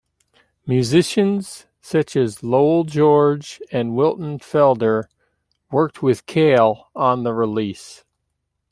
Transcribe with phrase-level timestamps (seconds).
[0.65, 5.03] Musicians such as Lowell George and Wilton Felder
[5.69, 8.03] worked with Cale on the release.